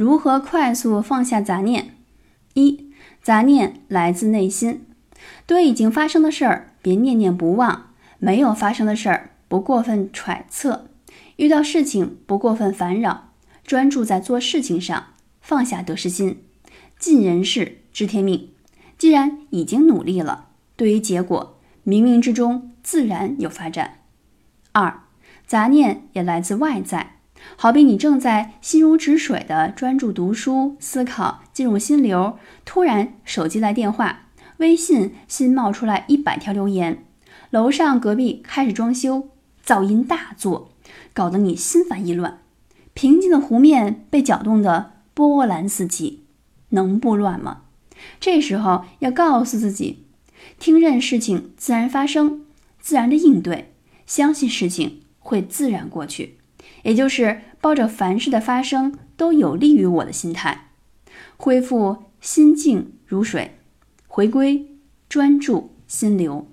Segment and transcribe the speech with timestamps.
[0.00, 1.94] 如何快速放下杂念？
[2.54, 2.90] 一、
[3.22, 4.86] 杂念来自内心，
[5.44, 10.88] 对已经发生的事儿别念念不忘，没有发生的事儿不过分揣测，
[11.36, 15.08] 遇到事情不过分烦扰，专注在做事情上，
[15.42, 16.44] 放下得失心，
[16.98, 18.48] 尽人事知天命。
[18.96, 20.46] 既然已经努力了，
[20.76, 23.98] 对于结果，冥冥之中自然有发展。
[24.72, 25.02] 二、
[25.46, 27.16] 杂念也来自外在。
[27.56, 37.04] 好比你正在心如止水的专注读书、思考、进入心流，突然手机来电话，微信新冒出来一百条留言，
[37.50, 39.28] 楼上隔壁开始装修，
[39.64, 40.72] 噪音大作，
[41.12, 42.38] 搞得你心烦意乱，
[42.94, 46.24] 平静的湖面被搅动的波澜四起，
[46.70, 47.62] 能不乱吗？
[48.18, 50.06] 这时候要告诉自己，
[50.58, 52.46] 听任事情自然发生，
[52.80, 53.74] 自然的应对，
[54.06, 56.39] 相信事情会自然过去。
[56.82, 60.68] 也就是抱着凡事的发生都有利于我的心态，
[61.36, 63.58] 恢复心静如水，
[64.06, 64.66] 回归
[65.08, 66.46] 专注心流。